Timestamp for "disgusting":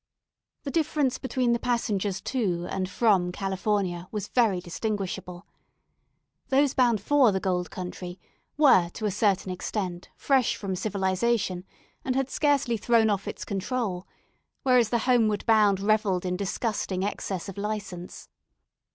16.35-17.03